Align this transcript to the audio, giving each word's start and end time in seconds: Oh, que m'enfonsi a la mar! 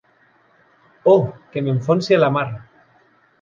Oh, 1.13 1.19
que 1.51 1.63
m'enfonsi 1.67 2.17
a 2.19 2.21
la 2.25 2.31
mar! 2.39 2.47